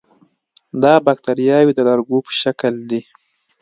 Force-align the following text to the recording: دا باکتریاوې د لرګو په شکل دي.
دا 0.83 0.93
باکتریاوې 1.05 1.73
د 1.75 1.79
لرګو 1.87 2.17
په 2.25 2.31
شکل 2.41 2.73
دي. 2.89 3.01